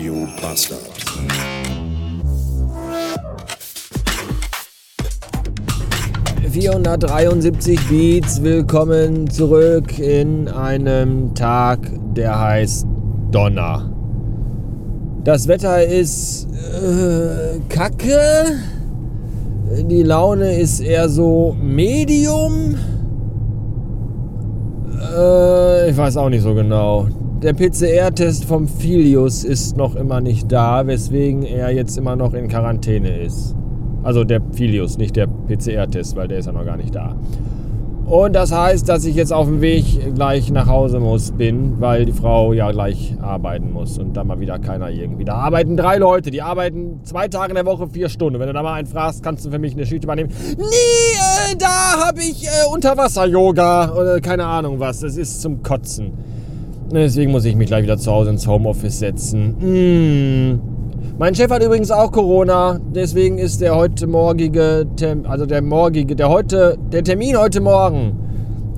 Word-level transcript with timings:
Radio 0.00 0.26
Bastard. 0.40 0.80
...473 6.50 7.78
Beats, 7.90 8.42
willkommen 8.42 9.28
zurück 9.28 9.98
in 9.98 10.48
einem 10.48 11.34
Tag, 11.34 11.80
der 12.16 12.40
heißt 12.40 12.86
Donner. 13.30 13.92
Das 15.22 15.46
Wetter 15.48 15.84
ist 15.84 16.48
äh, 16.50 17.60
kacke, 17.68 18.58
die 19.84 20.02
Laune 20.02 20.58
ist 20.58 20.80
eher 20.80 21.10
so 21.10 21.54
Medium. 21.60 22.74
Äh, 25.14 25.90
ich 25.90 25.96
weiß 25.96 26.16
auch 26.16 26.30
nicht 26.30 26.42
so 26.42 26.54
genau. 26.54 27.06
Der 27.42 27.54
PCR-Test 27.54 28.44
vom 28.44 28.68
Filius 28.68 29.44
ist 29.44 29.74
noch 29.74 29.96
immer 29.96 30.20
nicht 30.20 30.52
da, 30.52 30.86
weswegen 30.86 31.42
er 31.42 31.70
jetzt 31.70 31.96
immer 31.96 32.14
noch 32.14 32.34
in 32.34 32.48
Quarantäne 32.48 33.16
ist. 33.16 33.56
Also 34.02 34.24
der 34.24 34.42
Filius, 34.52 34.98
nicht 34.98 35.16
der 35.16 35.26
PCR-Test, 35.26 36.16
weil 36.16 36.28
der 36.28 36.40
ist 36.40 36.46
ja 36.46 36.52
noch 36.52 36.66
gar 36.66 36.76
nicht 36.76 36.94
da. 36.94 37.16
Und 38.04 38.34
das 38.34 38.52
heißt, 38.52 38.86
dass 38.86 39.06
ich 39.06 39.14
jetzt 39.14 39.32
auf 39.32 39.46
dem 39.46 39.62
Weg 39.62 40.14
gleich 40.14 40.50
nach 40.50 40.66
Hause 40.66 41.00
muss 41.00 41.32
bin, 41.32 41.80
weil 41.80 42.04
die 42.04 42.12
Frau 42.12 42.52
ja 42.52 42.72
gleich 42.72 43.14
arbeiten 43.22 43.72
muss 43.72 43.98
und 43.98 44.18
da 44.18 44.22
mal 44.22 44.38
wieder 44.38 44.58
keiner 44.58 44.90
irgendwie. 44.90 45.24
Da 45.24 45.36
arbeiten 45.36 45.78
drei 45.78 45.96
Leute, 45.96 46.30
die 46.30 46.42
arbeiten 46.42 47.00
zwei 47.04 47.28
Tage 47.28 47.52
in 47.52 47.54
der 47.54 47.64
Woche 47.64 47.88
vier 47.88 48.10
Stunden. 48.10 48.38
Wenn 48.38 48.48
du 48.48 48.52
da 48.52 48.62
mal 48.62 48.74
einen 48.74 48.86
fragst, 48.86 49.22
kannst 49.22 49.46
du 49.46 49.50
für 49.50 49.58
mich 49.58 49.72
eine 49.72 49.86
Schicht 49.86 50.04
übernehmen. 50.04 50.30
Nee, 50.58 50.64
äh, 50.64 51.56
da 51.56 52.06
habe 52.06 52.20
ich 52.20 52.44
äh, 52.44 52.70
Unterwasser-Yoga 52.70 53.94
oder 53.94 54.20
keine 54.20 54.44
Ahnung 54.44 54.78
was. 54.78 55.00
Das 55.00 55.16
ist 55.16 55.40
zum 55.40 55.62
Kotzen. 55.62 56.12
Deswegen 56.92 57.30
muss 57.30 57.44
ich 57.44 57.54
mich 57.54 57.68
gleich 57.68 57.84
wieder 57.84 57.98
zu 57.98 58.10
Hause 58.10 58.30
ins 58.30 58.46
Homeoffice 58.46 58.98
setzen. 58.98 59.56
Mmh. 59.60 60.80
Mein 61.18 61.34
Chef 61.34 61.50
hat 61.50 61.62
übrigens 61.62 61.90
auch 61.90 62.10
Corona, 62.10 62.78
deswegen 62.94 63.38
ist 63.38 63.60
der 63.60 63.76
heute 63.76 64.06
morgige, 64.06 64.86
also 65.24 65.46
der 65.46 65.62
morgige, 65.62 66.16
der 66.16 66.28
heute, 66.28 66.78
der 66.90 67.04
Termin 67.04 67.36
heute 67.36 67.60
Morgen 67.60 68.12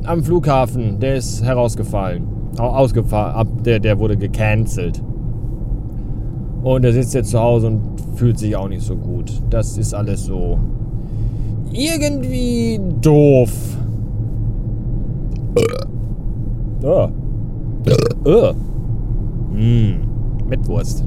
am 0.05 0.25
Flughafen, 0.25 0.99
der 0.99 1.17
ist 1.17 1.45
herausgefallen, 1.45 2.25
ausgefallen, 2.59 3.47
der, 3.65 3.79
der 3.79 3.99
wurde 3.99 4.17
gecancelt. 4.17 5.01
Und 6.65 6.85
er 6.85 6.93
sitzt 6.93 7.15
jetzt 7.15 7.31
zu 7.31 7.41
Hause 7.41 7.69
und 7.69 7.81
fühlt 8.17 8.39
sich 8.39 8.57
auch 8.57 8.69
nicht 8.69 8.83
so 8.83 8.97
gut. 8.97 9.33
Das 9.51 9.79
ist 9.79 9.95
alles 9.95 10.25
so 10.25 10.59
irgendwie 11.73 12.81
doof. 13.01 13.53
Oh. 16.83 17.09
Oh. 18.25 18.53
Mm. 19.53 20.49
Mit 20.49 20.67
Wurst. 20.69 21.05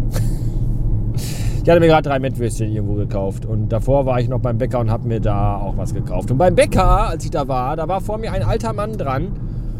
Ich 1.63 1.69
hatte 1.69 1.80
mir 1.80 1.88
gerade 1.88 2.08
drei 2.08 2.19
Mettwürstchen 2.19 2.71
irgendwo 2.71 2.94
gekauft 2.94 3.45
und 3.45 3.69
davor 3.69 4.05
war 4.05 4.19
ich 4.19 4.30
noch 4.30 4.39
beim 4.39 4.58
Bäcker 4.58 4.80
und 4.80 4.91
habe 4.91 5.08
mir 5.08 5.19
da 5.19 5.58
auch 5.58 5.77
was 5.77 5.93
gekauft. 5.93 6.30
Und 6.30 6.38
beim 6.38 6.53
Bäcker, 6.53 7.09
als 7.09 7.25
ich 7.25 7.31
da 7.31 7.47
war, 7.47 7.75
da 7.75 7.88
war 7.88 8.02
vor 8.02 8.19
mir 8.19 8.31
ein 8.31 8.43
alter 8.43 8.71
Mann 8.73 8.97
dran 8.97 9.31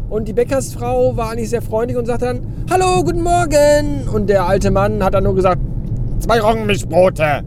und 0.08 0.26
die 0.26 0.32
Bäckersfrau 0.32 1.16
war 1.16 1.30
eigentlich 1.30 1.50
sehr 1.50 1.62
freundlich 1.62 1.96
und 1.96 2.06
sagte 2.06 2.24
dann, 2.26 2.40
Hallo, 2.70 3.04
guten 3.04 3.22
Morgen. 3.22 4.08
Und 4.12 4.28
der 4.28 4.46
alte 4.46 4.70
Mann 4.70 5.04
hat 5.04 5.14
dann 5.14 5.24
nur 5.24 5.34
gesagt, 5.34 5.60
zwei 6.18 6.40
Roggenmischbrote. 6.40 7.44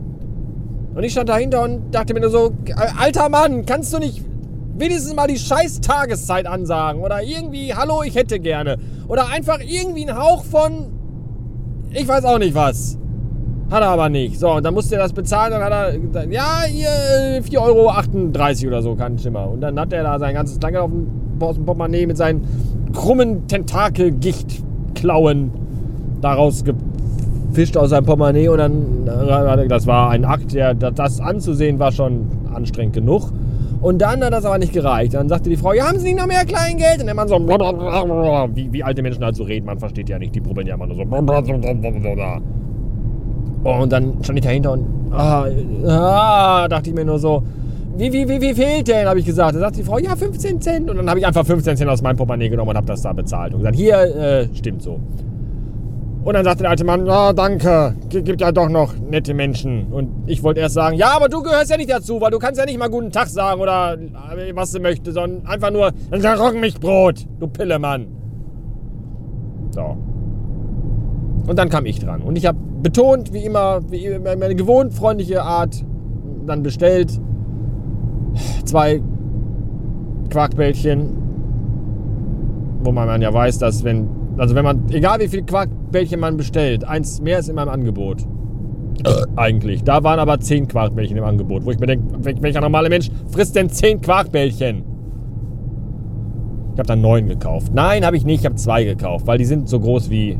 Und 0.95 1.04
ich 1.04 1.12
stand 1.12 1.30
dahinter 1.30 1.64
und 1.64 1.94
dachte 1.94 2.14
mir 2.14 2.22
nur 2.22 2.30
so, 2.30 2.52
alter 2.98 3.30
Mann, 3.30 3.66
kannst 3.66 3.94
du 3.94 4.00
nicht 4.00 4.23
wenigstens 4.80 5.14
mal 5.14 5.28
die 5.28 5.38
scheiß 5.38 5.82
Tageszeit 5.82 6.48
ansagen 6.48 7.02
oder 7.02 7.22
irgendwie, 7.22 7.74
hallo, 7.74 8.02
ich 8.04 8.16
hätte 8.16 8.40
gerne. 8.40 8.78
Oder 9.08 9.28
einfach 9.28 9.60
irgendwie 9.60 10.08
einen 10.08 10.18
Hauch 10.18 10.44
von, 10.44 10.88
ich 11.92 12.08
weiß 12.08 12.24
auch 12.26 12.40
nicht 12.40 12.56
was. 12.56 12.98
Hat 13.72 13.84
er 13.84 13.89
aber 13.89 14.10
nicht. 14.10 14.39
So, 14.39 14.54
und 14.54 14.66
dann 14.66 14.73
musste 14.73 14.95
er 14.95 15.04
das 15.04 15.14
bezahlen. 15.14 15.52
Dann 15.52 15.62
hat 15.62 15.72
er 15.72 15.95
gesagt, 16.00 16.32
ja, 16.32 16.64
hier 16.66 16.89
4,38 17.44 17.60
Euro 17.60 17.92
oder 18.68 18.82
so, 18.82 18.95
kein 18.95 19.20
Schimmer. 19.20 19.48
Und 19.50 19.62
dann 19.62 19.80
hat 19.80 19.94
er 19.94 20.02
da 20.04 20.18
sein 20.18 20.34
ganzes 20.34 20.60
Kleingeld 20.60 20.84
auf 20.84 20.89
dem, 20.89 21.08
dem 21.39 21.66
Portemonnaie 21.66 22.08
mit 22.08 22.18
seinen 22.18 22.42
krummen 22.94 23.48
Tentakelgichtklauen 23.48 25.52
daraus 26.20 26.64
gefischt 26.64 27.78
aus 27.78 27.92
seinem 27.92 28.06
Portemonnaie. 28.06 28.48
Und 28.48 28.58
dann, 28.58 29.06
das 29.70 29.86
war 29.86 30.10
ein 30.10 30.26
Akt, 30.26 30.54
der, 30.54 30.73
das 30.73 31.20
anzusehen 31.20 31.78
war 31.78 31.92
schon 31.92 32.28
anstrengend 32.52 32.95
genug. 32.95 33.32
Und 33.82 34.02
dann 34.02 34.23
hat 34.23 34.34
das 34.34 34.45
aber 34.45 34.58
nicht 34.58 34.73
gereicht. 34.73 35.14
Dann 35.14 35.30
sagte 35.30 35.50
die 35.50 35.56
Frau, 35.56 35.73
ja, 35.73 35.88
haben 35.88 36.00
Sie 36.00 36.06
nicht 36.06 36.17
noch 36.20 36.28
mehr 36.28 36.44
Kleingeld? 36.45 37.00
Und 37.00 37.06
der 37.06 37.16
Mann 37.16 37.28
so, 37.28 37.36
wie, 37.38 38.73
wie 38.73 38.84
alte 38.84 39.02
Menschen 39.02 39.23
halt 39.23 39.36
so 39.36 39.44
reden, 39.44 39.66
man 39.66 39.80
versteht 39.80 40.10
ja 40.10 40.20
nicht, 40.20 40.36
die 40.36 40.42
brubbeln 40.42 40.67
ja 40.67 40.76
immer 40.76 40.88
nur 40.88 40.98
so. 40.98 41.04
Und 43.64 43.92
dann 43.92 44.14
stand 44.22 44.39
ich 44.39 44.45
dahinter 44.45 44.73
und 44.73 44.86
ah, 45.12 45.45
ah, 45.88 46.68
dachte 46.68 46.89
ich 46.89 46.95
mir 46.95 47.06
nur 47.06 47.20
so, 47.20 47.44
wie, 47.98 48.12
wie, 48.14 48.28
wie, 48.30 48.39
wie 48.39 48.54
fehlt 48.54 48.88
denn, 48.88 49.08
habe 49.08 49.20
ich 49.20 49.26
gesagt. 49.26 49.56
Da 49.56 49.60
sagt 49.60 49.76
die 49.78 49.84
Frau, 49.84 49.98
ja, 49.98 50.16
15 50.16 50.62
Cent. 50.62 50.89
Und 50.89 50.98
dann 50.98 51.10
habe 51.10 51.20
ich 51.20 51.28
einfach 51.28 51.45
15 51.45 51.76
Cent 51.76 51.89
aus 51.89 52.02
meinem 52.02 52.16
Portemonnaie 52.16 52.50
genommen 52.50 52.70
und 52.70 52.78
habe 52.78 52.88
das 52.88 53.02
da 53.02 53.12
bezahlt. 53.12 53.54
Und 53.54 53.60
gesagt, 53.60 53.76
hier, 53.76 53.98
äh, 53.98 54.48
stimmt 54.56 54.82
so. 54.82 55.00
Und 56.24 56.34
dann 56.34 56.44
sagte 56.44 56.64
der 56.64 56.72
alte 56.72 56.84
Mann, 56.84 57.08
oh, 57.10 57.32
danke, 57.34 57.96
gibt 58.10 58.42
ja 58.42 58.52
doch 58.52 58.68
noch 58.68 58.94
nette 58.98 59.34
Menschen. 59.34 59.88
Und 59.92 60.10
ich 60.28 60.44
wollte 60.44 60.60
erst 60.60 60.76
sagen, 60.76 60.98
ja, 60.98 61.16
aber 61.16 61.30
du 61.30 61.42
gehörst 61.42 61.72
ja 61.72 61.78
nicht 61.78 61.90
dazu, 61.90 62.20
weil 62.20 62.32
du 62.32 62.40
kannst 62.40 62.60
ja 62.60 62.66
nicht 62.66 62.78
mal 62.78 62.90
guten 62.90 63.12
Tag 63.12 63.28
sagen 63.28 63.62
oder 63.62 63.98
äh, 63.98 64.54
was 64.54 64.72
du 64.72 64.82
möchtest, 64.82 65.16
sondern 65.16 65.46
einfach 65.48 65.72
nur, 65.72 65.92
dann 66.12 66.40
Roggenmilchbrot, 66.40 67.26
du 67.40 67.48
Pillemann. 67.48 68.08
So. 69.72 69.98
Und 71.48 71.58
dann 71.58 71.70
kam 71.70 71.86
ich 71.86 72.00
dran. 72.00 72.22
Und 72.22 72.36
ich 72.36 72.46
habe 72.46 72.58
betont, 72.84 73.32
wie 73.34 73.46
immer, 73.46 73.80
wie 73.90 74.06
immer, 74.06 74.36
meine 74.36 74.56
gewohnt 74.56 74.94
freundliche 74.94 75.42
Art, 75.42 75.86
dann 76.46 76.64
bestellt. 76.64 77.20
Zwei 78.66 79.02
Quarkbällchen, 80.30 81.18
wo 82.84 82.92
man 82.92 83.22
ja 83.22 83.34
weiß, 83.34 83.58
dass 83.58 83.84
wenn, 83.84 84.10
also 84.39 84.55
wenn 84.55 84.64
man, 84.64 84.89
egal 84.89 85.20
wie 85.20 85.27
viel 85.27 85.44
Quarkbällchen 85.44 86.20
man 86.20 86.38
bestellt, 86.38 86.83
eins 86.83 87.22
mehr 87.22 87.39
ist 87.39 87.50
immer 87.50 87.64
im 87.64 87.70
Angebot. 87.70 88.22
Äh. 89.04 89.26
Eigentlich. 89.36 89.83
Da 89.83 90.04
waren 90.04 90.20
aber 90.20 90.39
zehn 90.39 90.67
Quarkbällchen 90.67 91.17
im 91.17 91.23
Angebot, 91.23 91.66
wo 91.66 91.72
ich 91.72 91.80
mir 91.80 91.88
denke, 91.88 92.05
welcher 92.42 92.61
normale 92.61 92.89
Mensch 92.89 93.10
frisst 93.32 93.55
denn 93.55 93.70
zehn 93.70 94.02
Quarkbällchen? 94.02 94.83
Ich 96.73 96.80
habe 96.80 96.88
dann 96.88 97.02
neun 97.02 97.27
gekauft. 97.27 97.73
Nein, 97.73 98.05
habe 98.05 98.16
ich 98.16 98.26
nicht, 98.26 98.39
ich 98.39 98.45
habe 98.45 98.55
zwei 98.55 98.83
gekauft, 98.83 99.27
weil 99.27 99.38
die 99.38 99.45
sind 99.45 99.67
so 99.67 99.80
groß 99.80 100.10
wie 100.10 100.38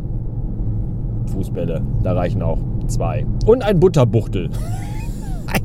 Fußbälle. 1.34 1.82
Da 2.04 2.14
reichen 2.14 2.42
auch 2.42 2.60
zwei. 2.88 3.26
Und 3.46 3.64
ein 3.64 3.80
Butterbuchtel. 3.80 4.50
ein, 5.48 5.62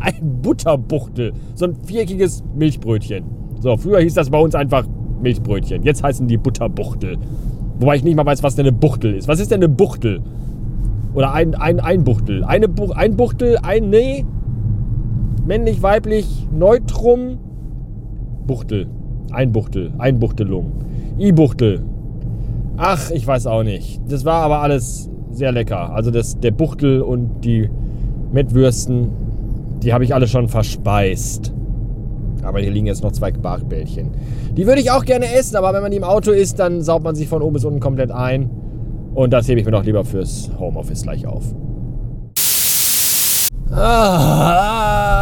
ein 0.00 0.42
Butterbuchtel. 0.42 1.32
So 1.54 1.66
ein 1.66 1.76
viereckiges 1.84 2.42
Milchbrötchen. 2.54 3.24
So, 3.60 3.76
früher 3.76 4.00
hieß 4.00 4.14
das 4.14 4.30
bei 4.30 4.38
uns 4.38 4.54
einfach 4.54 4.84
Milchbrötchen. 5.20 5.82
Jetzt 5.82 6.02
heißen 6.02 6.26
die 6.26 6.38
Butterbuchtel. 6.38 7.18
Wobei 7.80 7.96
ich 7.96 8.04
nicht 8.04 8.14
mal 8.14 8.26
weiß, 8.26 8.42
was 8.42 8.54
denn 8.56 8.66
eine 8.66 8.76
Buchtel 8.76 9.14
ist. 9.14 9.26
Was 9.26 9.40
ist 9.40 9.50
denn 9.50 9.60
eine 9.60 9.68
Buchtel? 9.68 10.20
Oder 11.14 11.32
ein, 11.32 11.54
ein, 11.54 11.80
ein 11.80 12.04
Buchtel. 12.04 12.44
Eine 12.44 12.68
Buch, 12.68 12.90
ein 12.94 13.16
Buchtel, 13.16 13.56
ein 13.62 13.88
Nee. 13.88 14.26
Männlich, 15.46 15.82
weiblich, 15.82 16.46
Neutrum. 16.52 17.38
Buchtel. 18.46 18.86
Ein 19.32 19.52
Buchtel. 19.52 19.92
Einbuchtelung. 19.98 20.72
I-Buchtel. 21.18 21.82
Ach, 22.76 23.10
ich 23.10 23.26
weiß 23.26 23.46
auch 23.46 23.62
nicht. 23.62 24.00
Das 24.08 24.24
war 24.24 24.42
aber 24.42 24.60
alles 24.60 25.10
sehr 25.30 25.52
lecker. 25.52 25.94
Also 25.94 26.10
das, 26.10 26.38
der 26.38 26.50
Buchtel 26.50 27.00
und 27.00 27.44
die 27.44 27.70
Mettwürsten, 28.32 29.08
die 29.82 29.92
habe 29.92 30.04
ich 30.04 30.14
alle 30.14 30.28
schon 30.28 30.48
verspeist. 30.48 31.54
Aber 32.42 32.60
hier 32.60 32.70
liegen 32.70 32.86
jetzt 32.86 33.02
noch 33.02 33.12
zwei 33.12 33.30
Bachbällchen. 33.32 34.10
Die 34.56 34.66
würde 34.66 34.80
ich 34.80 34.90
auch 34.90 35.04
gerne 35.04 35.32
essen, 35.34 35.56
aber 35.56 35.72
wenn 35.72 35.82
man 35.82 35.90
die 35.90 35.96
im 35.98 36.04
Auto 36.04 36.30
isst, 36.30 36.58
dann 36.58 36.82
saugt 36.82 37.04
man 37.04 37.14
sich 37.14 37.28
von 37.28 37.42
oben 37.42 37.54
bis 37.54 37.64
unten 37.64 37.80
komplett 37.80 38.10
ein. 38.10 38.50
Und 39.14 39.32
das 39.32 39.48
hebe 39.48 39.60
ich 39.60 39.66
mir 39.66 39.72
doch 39.72 39.84
lieber 39.84 40.04
fürs 40.04 40.50
Homeoffice 40.58 41.02
gleich 41.02 41.26
auf. 41.26 41.54
Ah, 43.72 45.20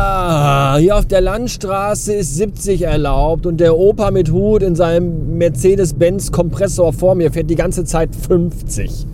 hier 0.78 0.96
auf 0.96 1.04
der 1.04 1.20
Landstraße 1.20 2.14
ist 2.14 2.34
70 2.36 2.82
erlaubt 2.82 3.44
und 3.44 3.58
der 3.60 3.76
Opa 3.76 4.10
mit 4.10 4.32
Hut 4.32 4.62
in 4.62 4.74
seinem 4.74 5.36
Mercedes-Benz 5.36 6.32
Kompressor 6.32 6.94
vor 6.94 7.14
mir 7.14 7.30
fährt 7.30 7.50
die 7.50 7.56
ganze 7.56 7.84
Zeit 7.84 8.16
50. 8.16 9.06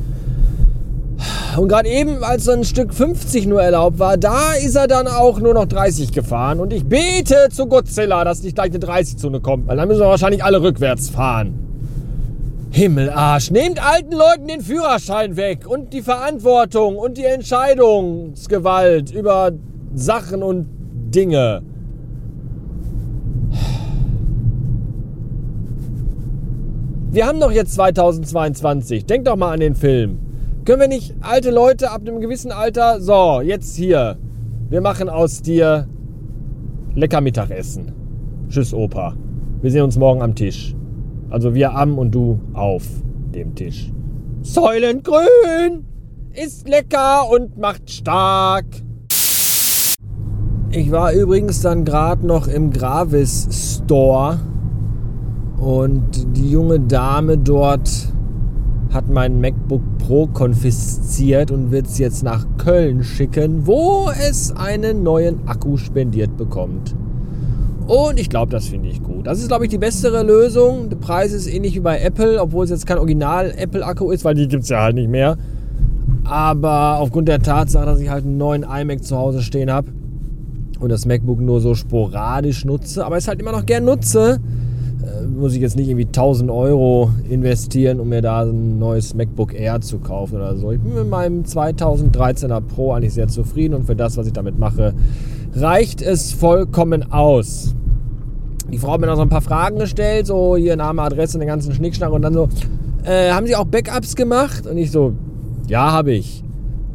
Und 1.57 1.69
gerade 1.69 1.89
eben, 1.89 2.25
als 2.25 2.45
so 2.45 2.53
ein 2.53 2.65
Stück 2.65 2.93
50 2.93 3.47
nur 3.47 3.63
erlaubt 3.63 3.99
war, 3.99 4.17
da 4.17 4.55
ist 4.55 4.75
er 4.75 4.89
dann 4.89 5.07
auch 5.07 5.39
nur 5.41 5.55
noch 5.55 5.67
30 5.67 6.13
gefahren. 6.13 6.59
Und 6.59 6.73
ich 6.73 6.85
bete 6.85 7.49
zu 7.51 7.67
Godzilla, 7.67 8.25
dass 8.25 8.43
nicht 8.43 8.57
gleich 8.57 8.71
eine 8.71 8.79
30-Zone 8.79 9.41
kommt, 9.41 9.69
weil 9.69 9.77
dann 9.77 9.87
müssen 9.87 10.01
wir 10.01 10.09
wahrscheinlich 10.09 10.43
alle 10.43 10.63
rückwärts 10.63 11.11
fahren. 11.11 11.55
Himmelarsch, 12.71 13.53
nehmt 13.53 13.81
alten 13.85 14.13
Leuten 14.13 14.49
den 14.49 14.61
Führerschein 14.61 15.37
weg 15.37 15.69
und 15.69 15.93
die 15.93 16.03
Verantwortung 16.03 16.97
und 16.97 17.17
die 17.19 17.25
Entscheidungsgewalt 17.25 19.13
über 19.13 19.53
Sachen 19.95 20.43
und 20.43 20.67
Dinge. 21.15 21.63
Wir 27.13 27.29
haben 27.29 27.39
doch 27.39 27.53
jetzt 27.53 27.75
2022. 27.75 29.07
Denkt 29.07 29.29
doch 29.29 29.37
mal 29.37 29.53
an 29.53 29.61
den 29.61 29.77
Film. 29.77 30.24
Können 30.65 30.81
wir 30.81 30.89
nicht 30.89 31.15
alte 31.21 31.51
Leute 31.51 31.91
ab 31.91 32.01
einem 32.01 32.23
gewissen 32.23 32.51
Alter, 32.51 32.99
so, 32.99 33.43
jetzt 33.43 33.77
hier, 33.77 34.17
wir 34.71 34.81
machen 34.81 35.11
aus 35.11 35.43
dir 35.43 35.87
lecker 36.95 37.21
Mittagessen. 37.21 37.93
Tschüss, 38.49 38.73
Opa. 38.73 39.15
Wir 39.61 39.71
sehen 39.71 39.83
uns 39.83 39.99
morgen 39.99 40.23
am 40.23 40.35
Tisch. 40.35 40.75
Also 41.29 41.55
wir 41.55 41.75
am 41.75 41.99
und 41.99 42.15
du 42.15 42.41
auf 42.55 42.83
dem 43.35 43.55
Tisch. 43.55 43.93
Säulengrün 44.41 45.85
ist 46.33 46.67
lecker 46.67 47.31
und 47.31 47.59
macht 47.59 47.91
stark. 47.91 48.65
Ich 50.71 50.91
war 50.91 51.13
übrigens 51.13 51.61
dann 51.61 51.85
gerade 51.85 52.27
noch 52.27 52.49
im 52.49 52.71
Gravis 52.71 53.49
Store 53.85 54.41
und 55.59 56.37
die 56.39 56.51
junge 56.51 56.81
Dame 56.81 57.37
dort 57.37 58.14
hat 58.95 59.11
mein 59.11 59.41
MacBook 59.41 59.83
Pro 59.99 60.27
konfisziert 60.29 61.51
und 61.51 61.71
wird 61.73 61.87
es 61.87 61.99
jetzt 61.99 62.23
nach 62.23 62.47
Köln 62.59 63.03
schicken, 63.03 63.67
wo 63.67 64.09
es 64.29 64.55
einen 64.57 65.03
neuen 65.03 65.47
Akku 65.49 65.77
spendiert 65.77 66.37
bekommt. 66.37 66.95
Und 67.87 68.19
ich 68.19 68.31
glaube, 68.31 68.51
das 68.51 68.69
finde 68.69 68.89
ich 68.89 69.03
gut. 69.03 69.27
Das 69.27 69.41
ist, 69.41 69.49
glaube 69.49 69.65
ich, 69.65 69.71
die 69.71 69.79
bessere 69.79 70.23
Lösung. 70.23 70.89
Der 70.89 70.97
Preis 70.97 71.33
ist 71.33 71.47
ähnlich 71.47 71.75
wie 71.75 71.81
bei 71.81 71.99
Apple, 71.99 72.41
obwohl 72.41 72.65
es 72.65 72.71
jetzt 72.71 72.87
kein 72.87 72.99
Original-Apple-Akku 72.99 74.11
ist, 74.11 74.25
weil 74.25 74.35
die 74.35 74.49
gibt 74.49 74.63
es 74.63 74.71
ja 74.71 74.81
halt 74.81 74.95
nicht 74.95 75.11
mehr. 75.11 75.37
Aber 76.25 76.99
aufgrund 77.01 77.29
der 77.29 77.41
Tatsache, 77.41 77.85
dass 77.85 78.01
ich 78.01 78.09
halt 78.09 78.25
einen 78.25 78.39
neuen 78.39 78.63
iMac 78.63 79.05
zu 79.05 79.17
Hause 79.19 79.43
stehen 79.43 79.71
habe 79.71 79.89
und 80.79 80.89
das 80.89 81.05
MacBook 81.05 81.41
nur 81.41 81.61
so 81.61 81.75
sporadisch 81.75 82.65
nutze, 82.65 83.05
aber 83.05 83.17
es 83.17 83.29
halt 83.29 83.41
immer 83.41 83.53
noch 83.53 83.67
gern 83.67 83.85
nutze, 83.85 84.41
muss 85.27 85.55
ich 85.55 85.61
jetzt 85.61 85.77
nicht 85.77 85.89
irgendwie 85.89 86.07
1000 86.07 86.51
Euro 86.51 87.11
investieren, 87.29 88.01
um 88.01 88.09
mir 88.09 88.23
da 88.23 88.43
ein 88.43 88.79
neues 88.79 89.15
MacBook 89.15 89.55
Air 89.55 89.81
zu 89.81 89.99
kaufen 89.99 90.37
oder 90.37 90.57
so. 90.57 90.73
Ich 90.73 90.81
bin 90.81 90.95
mit 90.95 91.09
meinem 91.09 91.43
2013er 91.43 92.61
Pro 92.61 92.93
eigentlich 92.93 93.15
sehr 93.15 93.29
zufrieden 93.29 93.75
und 93.75 93.85
für 93.85 93.97
das, 93.97 94.17
was 94.17 94.27
ich 94.27 94.33
damit 94.33 94.59
mache, 94.59 94.95
reicht 95.55 96.03
es 96.03 96.33
vollkommen 96.33 97.13
aus. 97.13 97.75
Die 98.71 98.79
Frau 98.79 98.93
hat 98.93 99.01
mir 99.01 99.07
noch 99.07 99.17
so 99.17 99.23
ein 99.23 99.29
paar 99.29 99.43
Fragen 99.43 99.79
gestellt, 99.79 100.27
so 100.27 100.57
hier 100.57 100.77
Name, 100.77 101.03
Adresse 101.03 101.37
und 101.37 101.41
den 101.41 101.49
ganzen 101.49 101.75
Schnickschnack 101.75 102.13
und 102.13 102.23
dann 102.23 102.35
so, 102.35 102.49
äh, 103.05 103.31
haben 103.31 103.47
Sie 103.47 103.55
auch 103.55 103.67
Backups 103.67 104.17
gemacht? 104.17 104.67
Und 104.67 104.79
ich 104.79 104.91
so, 104.91 105.13
ja, 105.69 105.93
habe 105.93 106.13
ich. 106.13 106.43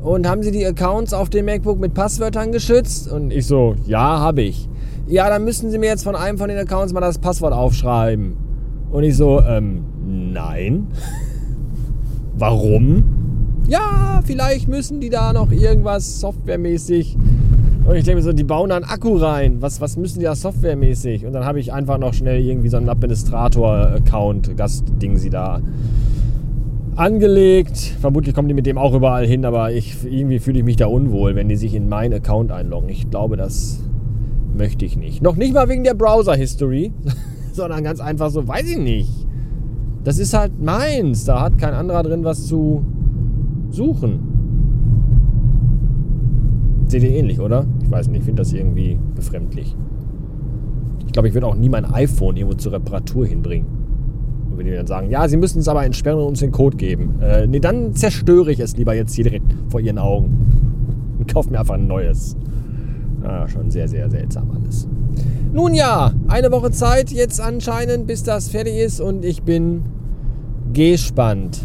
Und 0.01 0.27
haben 0.27 0.43
Sie 0.43 0.51
die 0.51 0.65
Accounts 0.65 1.13
auf 1.13 1.29
dem 1.29 1.45
MacBook 1.45 1.79
mit 1.79 1.93
Passwörtern 1.93 2.51
geschützt? 2.51 3.11
Und 3.11 3.31
ich 3.31 3.45
so, 3.45 3.75
ja, 3.85 4.19
habe 4.19 4.41
ich 4.41 4.69
ja, 5.09 5.27
dann 5.27 5.43
müssten 5.43 5.71
Sie 5.71 5.79
mir 5.79 5.87
jetzt 5.87 6.03
von 6.03 6.15
einem 6.15 6.37
von 6.37 6.49
den 6.49 6.57
Accounts 6.57 6.93
mal 6.93 7.01
das 7.01 7.17
Passwort 7.17 7.51
aufschreiben. 7.51 8.37
Und 8.91 9.03
ich 9.03 9.17
so, 9.17 9.41
ähm, 9.41 9.83
nein. 10.05 10.87
Warum? 12.37 13.03
Ja, 13.67 14.21
vielleicht 14.23 14.67
müssen 14.67 14.99
die 14.99 15.09
da 15.09 15.33
noch 15.33 15.51
irgendwas 15.51 16.19
softwaremäßig. 16.19 17.17
Und 17.85 17.95
ich 17.95 18.03
denke 18.03 18.17
mir 18.17 18.21
so, 18.21 18.33
die 18.33 18.43
bauen 18.43 18.69
da 18.69 18.75
einen 18.75 18.85
Akku 18.85 19.17
rein. 19.17 19.57
Was, 19.61 19.81
was 19.81 19.97
müssen 19.97 20.19
die 20.19 20.25
da 20.25 20.35
softwaremäßig? 20.35 21.25
Und 21.25 21.33
dann 21.33 21.43
habe 21.43 21.59
ich 21.59 21.73
einfach 21.73 21.97
noch 21.97 22.13
schnell 22.13 22.39
irgendwie 22.39 22.69
so 22.69 22.77
einen 22.77 22.87
Administrator-Account, 22.87 24.55
Gastding 24.57 25.17
sie 25.17 25.31
da 25.31 25.59
angelegt. 26.95 27.77
Vermutlich 27.99 28.35
kommen 28.35 28.47
die 28.47 28.53
mit 28.53 28.67
dem 28.67 28.77
auch 28.77 28.93
überall 28.93 29.25
hin, 29.25 29.43
aber 29.43 29.71
ich, 29.71 29.95
irgendwie 30.03 30.37
fühle 30.37 30.59
ich 30.59 30.65
mich 30.65 30.75
da 30.75 30.85
unwohl, 30.85 31.33
wenn 31.35 31.49
die 31.49 31.55
sich 31.55 31.73
in 31.73 31.89
meinen 31.89 32.13
Account 32.13 32.51
einloggen. 32.51 32.89
Ich 32.89 33.09
glaube, 33.09 33.37
das 33.37 33.79
möchte 34.55 34.85
ich 34.85 34.97
nicht. 34.97 35.21
Noch 35.21 35.35
nicht 35.35 35.53
mal 35.53 35.69
wegen 35.69 35.83
der 35.83 35.93
Browser-History, 35.93 36.91
sondern 37.53 37.83
ganz 37.83 37.99
einfach 37.99 38.29
so, 38.29 38.47
weiß 38.47 38.69
ich 38.69 38.77
nicht. 38.77 39.27
Das 40.03 40.17
ist 40.17 40.33
halt 40.33 40.59
meins. 40.61 41.25
Da 41.25 41.41
hat 41.41 41.57
kein 41.57 41.73
anderer 41.73 42.03
drin 42.03 42.23
was 42.23 42.47
zu 42.47 42.85
suchen. 43.69 44.19
Seht 46.87 47.03
ihr 47.03 47.11
ähnlich, 47.11 47.39
oder? 47.39 47.65
Ich 47.83 47.91
weiß 47.91 48.07
nicht, 48.07 48.19
ich 48.19 48.25
finde 48.25 48.41
das 48.41 48.51
irgendwie 48.51 48.97
befremdlich. 49.15 49.75
Ich 51.05 51.13
glaube, 51.13 51.27
ich 51.27 51.33
würde 51.33 51.47
auch 51.47 51.55
nie 51.55 51.69
mein 51.69 51.85
iPhone 51.85 52.35
irgendwo 52.37 52.57
zur 52.57 52.73
Reparatur 52.73 53.25
hinbringen. 53.25 53.67
Und 54.49 54.57
wenn 54.57 54.65
die 54.65 54.71
dann 54.71 54.87
sagen, 54.87 55.09
ja, 55.09 55.27
sie 55.27 55.37
müssen 55.37 55.59
es 55.59 55.67
aber 55.67 55.85
entsperren 55.85 56.19
und 56.19 56.27
uns 56.27 56.39
den 56.39 56.51
Code 56.51 56.77
geben. 56.77 57.19
Äh, 57.21 57.45
nee, 57.47 57.59
dann 57.59 57.93
zerstöre 57.93 58.51
ich 58.51 58.59
es 58.59 58.75
lieber 58.77 58.95
jetzt 58.95 59.13
hier 59.13 59.25
direkt 59.25 59.53
vor 59.67 59.79
ihren 59.79 59.99
Augen. 59.99 61.15
Und 61.19 61.31
kaufe 61.31 61.51
mir 61.51 61.59
einfach 61.59 61.75
ein 61.75 61.87
neues. 61.87 62.35
Ah, 63.23 63.47
schon 63.47 63.69
sehr, 63.69 63.87
sehr 63.87 64.09
seltsam 64.09 64.49
alles. 64.51 64.87
Nun 65.51 65.73
ja, 65.73 66.11
eine 66.27 66.51
Woche 66.51 66.71
Zeit 66.71 67.11
jetzt 67.11 67.41
anscheinend, 67.41 68.07
bis 68.07 68.23
das 68.23 68.49
fertig 68.49 68.77
ist 68.77 69.01
und 69.01 69.25
ich 69.25 69.43
bin 69.43 69.83
gespannt. 70.73 71.61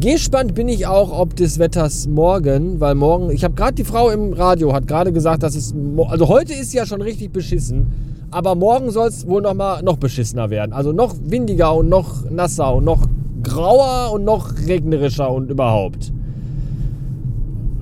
Gespannt 0.00 0.54
bin 0.54 0.68
ich 0.68 0.86
auch, 0.86 1.16
ob 1.16 1.36
des 1.36 1.58
Wetters 1.58 2.06
morgen, 2.06 2.80
weil 2.80 2.94
morgen, 2.94 3.30
ich 3.30 3.44
habe 3.44 3.54
gerade 3.54 3.74
die 3.74 3.84
Frau 3.84 4.10
im 4.10 4.32
Radio, 4.32 4.72
hat 4.72 4.86
gerade 4.86 5.12
gesagt, 5.12 5.42
dass 5.42 5.54
es, 5.54 5.74
also 6.08 6.28
heute 6.28 6.54
ist 6.54 6.72
ja 6.72 6.86
schon 6.86 7.02
richtig 7.02 7.32
beschissen, 7.32 7.92
aber 8.30 8.54
morgen 8.54 8.90
soll 8.90 9.08
es 9.08 9.26
wohl 9.26 9.42
noch 9.42 9.54
mal 9.54 9.82
noch 9.82 9.98
beschissener 9.98 10.50
werden. 10.50 10.72
Also 10.72 10.92
noch 10.92 11.16
windiger 11.22 11.74
und 11.74 11.88
noch 11.88 12.30
nasser 12.30 12.74
und 12.74 12.84
noch 12.84 13.06
grauer 13.42 14.12
und 14.12 14.24
noch 14.24 14.52
regnerischer 14.66 15.30
und 15.30 15.50
überhaupt. 15.50 16.12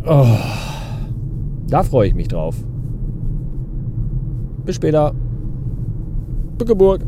Oh, 0.06 0.26
da 1.68 1.82
freue 1.82 2.08
ich 2.08 2.14
mich 2.14 2.28
drauf. 2.28 2.56
Bis 4.64 4.76
später. 4.76 5.14
Bückeburg. 6.58 7.00